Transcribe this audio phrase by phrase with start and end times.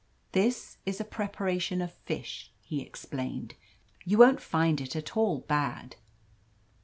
[0.31, 3.53] "That is a preparation of fish," he explained.
[4.03, 5.95] "You won't find it at all bad."